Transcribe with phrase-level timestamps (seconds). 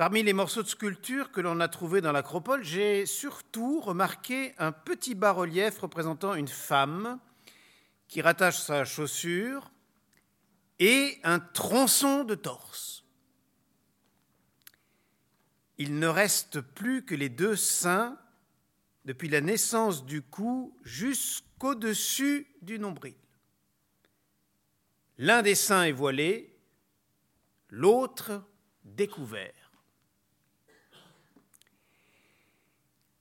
[0.00, 4.72] Parmi les morceaux de sculpture que l'on a trouvés dans l'acropole, j'ai surtout remarqué un
[4.72, 7.20] petit bas-relief représentant une femme
[8.08, 9.70] qui rattache sa chaussure
[10.78, 13.04] et un tronçon de torse.
[15.76, 18.18] Il ne reste plus que les deux seins
[19.04, 23.16] depuis la naissance du cou jusqu'au-dessus du nombril.
[25.18, 26.58] L'un des seins est voilé,
[27.68, 28.42] l'autre
[28.82, 29.59] découvert.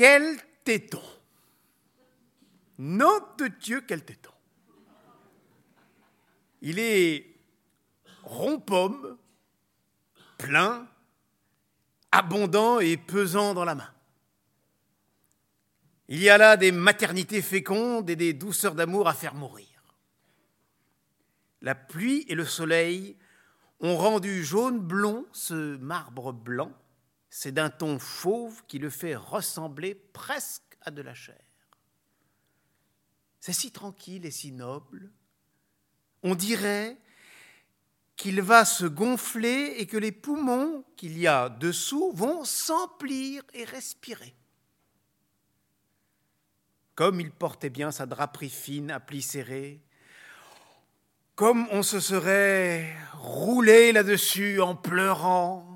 [0.00, 1.02] Quel téton
[2.78, 4.32] Nom de Dieu, quel téton
[6.62, 7.26] Il est
[8.22, 9.18] rond-pomme,
[10.38, 10.88] plein,
[12.12, 13.92] abondant et pesant dans la main.
[16.08, 19.84] Il y a là des maternités fécondes et des douceurs d'amour à faire mourir.
[21.60, 23.18] La pluie et le soleil
[23.80, 26.72] ont rendu jaune-blond ce marbre blanc,
[27.30, 31.40] c'est d'un ton fauve qui le fait ressembler presque à de la chair.
[33.38, 35.10] C'est si tranquille et si noble.
[36.22, 36.98] On dirait
[38.16, 43.64] qu'il va se gonfler et que les poumons qu'il y a dessous vont s'emplir et
[43.64, 44.34] respirer.
[46.94, 49.80] Comme il portait bien sa draperie fine à plis serrés,
[51.34, 55.69] comme on se serait roulé là-dessus en pleurant,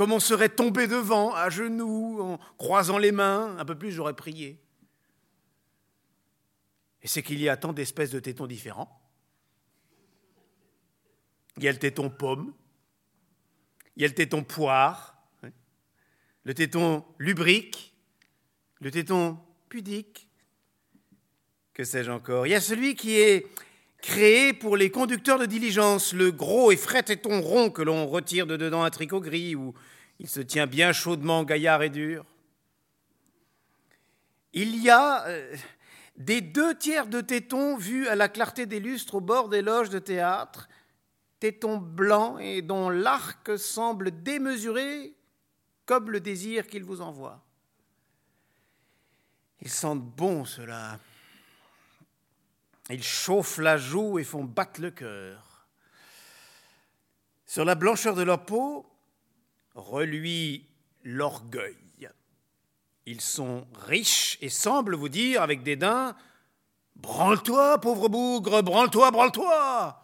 [0.00, 4.16] comme on serait tombé devant à genoux en croisant les mains, un peu plus j'aurais
[4.16, 4.58] prié.
[7.02, 8.98] Et c'est qu'il y a tant d'espèces de tétons différents.
[11.58, 12.54] Il y a le téton pomme,
[13.94, 15.22] il y a le téton poire,
[16.44, 17.94] le téton lubrique,
[18.80, 20.30] le téton pudique,
[21.74, 22.46] que sais-je encore?
[22.46, 23.46] Il y a celui qui est
[24.00, 28.46] créé pour les conducteurs de diligence, le gros et frais téton rond que l'on retire
[28.46, 29.74] de dedans un tricot gris où
[30.18, 32.24] il se tient bien chaudement gaillard et dur.
[34.52, 35.54] Il y a euh,
[36.16, 39.90] des deux tiers de tétons vus à la clarté des lustres au bord des loges
[39.90, 40.68] de théâtre
[41.40, 45.14] tétons blancs et dont l'arc semble démesuré
[45.86, 47.42] comme le désir qu'il vous envoie.
[49.62, 50.98] Ils sentent bon cela.
[52.90, 55.66] Ils chauffent la joue et font battre le cœur.
[57.46, 58.86] Sur la blancheur de leur peau
[59.74, 60.66] reluit
[61.04, 61.76] l'orgueil.
[63.06, 66.14] Ils sont riches et semblent vous dire avec dédain
[66.96, 70.00] Branle-toi, pauvre bougre, branle-toi, branle-toi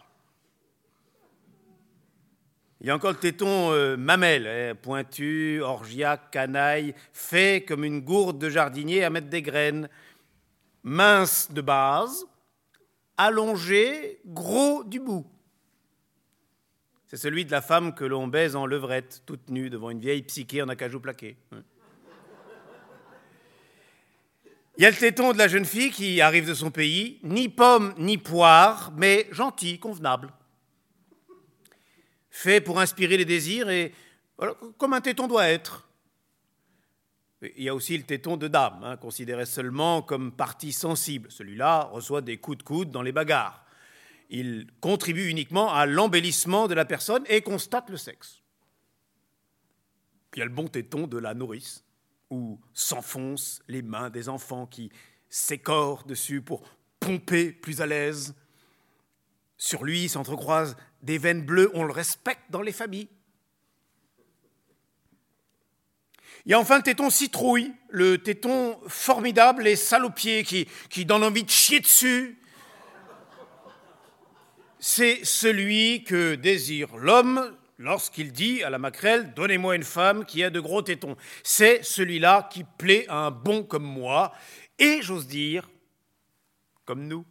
[2.80, 8.00] il y a encore le téton euh, mamelle, hein, pointu, orgiaque, canaille, fait comme une
[8.00, 9.88] gourde de jardinier à mettre des graines,
[10.82, 12.26] mince de base,
[13.16, 15.26] allongé, gros du bout.
[17.08, 20.22] C'est celui de la femme que l'on baise en levrette, toute nue, devant une vieille
[20.22, 21.36] psyché en acajou plaqué.
[24.78, 27.48] Il y a le téton de la jeune fille qui arrive de son pays, ni
[27.48, 30.32] pomme ni poire, mais gentil, convenable
[32.36, 33.94] fait pour inspirer les désirs et
[34.76, 35.85] comme un téton doit être.
[37.42, 41.30] Il y a aussi le téton de dame, hein, considéré seulement comme partie sensible.
[41.30, 43.64] Celui-là reçoit des coups de coude dans les bagarres.
[44.30, 48.42] Il contribue uniquement à l'embellissement de la personne et constate le sexe.
[50.30, 51.84] Puis il y a le bon téton de la nourrice,
[52.30, 54.90] où s'enfoncent les mains des enfants qui
[55.28, 56.62] s'écorent dessus pour
[56.98, 58.34] pomper plus à l'aise.
[59.58, 63.08] Sur lui s'entrecroisent des veines bleues, on le respecte dans les familles.
[66.44, 71.24] Il y a enfin le téton citrouille, le téton formidable et salopier qui, qui donne
[71.24, 72.38] envie de chier dessus.
[74.78, 80.50] C'est celui que désire l'homme lorsqu'il dit à la maquerelle Donnez-moi une femme qui a
[80.50, 81.16] de gros tétons.
[81.42, 84.32] C'est celui-là qui plaît à un bon comme moi,
[84.78, 85.68] et j'ose dire,
[86.84, 87.24] comme nous.